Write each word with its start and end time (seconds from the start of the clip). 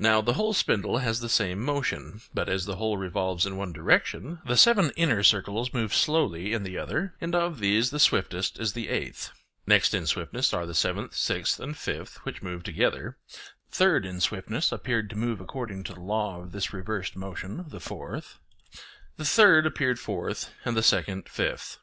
Now 0.00 0.20
the 0.20 0.32
whole 0.32 0.54
spindle 0.54 0.98
has 0.98 1.20
the 1.20 1.28
same 1.28 1.64
motion; 1.64 2.20
but, 2.34 2.48
as 2.48 2.64
the 2.64 2.74
whole 2.74 2.96
revolves 2.96 3.46
in 3.46 3.56
one 3.56 3.72
direction, 3.72 4.40
the 4.44 4.56
seven 4.56 4.90
inner 4.96 5.22
circles 5.22 5.72
move 5.72 5.94
slowly 5.94 6.52
in 6.52 6.64
the 6.64 6.76
other, 6.76 7.14
and 7.20 7.32
of 7.32 7.60
these 7.60 7.90
the 7.90 8.00
swiftest 8.00 8.58
is 8.58 8.72
the 8.72 8.88
eighth; 8.88 9.30
next 9.64 9.94
in 9.94 10.04
swiftness 10.04 10.52
are 10.52 10.66
the 10.66 10.74
seventh, 10.74 11.14
sixth, 11.14 11.60
and 11.60 11.76
fifth, 11.76 12.16
which 12.24 12.42
move 12.42 12.64
together; 12.64 13.16
third 13.70 14.04
in 14.04 14.18
swiftness 14.20 14.72
appeared 14.72 15.08
to 15.10 15.16
move 15.16 15.40
according 15.40 15.84
to 15.84 15.92
the 15.94 16.00
law 16.00 16.42
of 16.42 16.50
this 16.50 16.72
reversed 16.72 17.14
motion 17.14 17.64
the 17.68 17.78
fourth; 17.78 18.40
the 19.16 19.24
third 19.24 19.64
appeared 19.64 20.00
fourth 20.00 20.52
and 20.64 20.76
the 20.76 20.82
second 20.82 21.28
fifth. 21.28 21.78